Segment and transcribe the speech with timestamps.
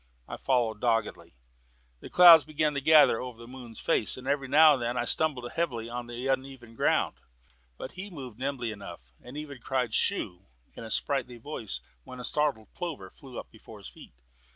[0.27, 1.35] I followed doggedly.
[2.09, 5.51] Clouds began to gather over the moon's face, and every now and then I stumbled
[5.51, 7.17] heavily on the uneven ground;
[7.77, 12.19] but he moved along nimbly enough, and even cried "Shoo!" in a sprightly voice when
[12.19, 14.15] a startled plover flew up before his feet.